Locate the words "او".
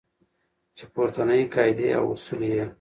1.97-2.05